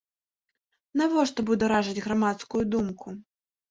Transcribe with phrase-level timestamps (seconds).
[1.03, 3.19] Навошта бударажыць грамадскую думку?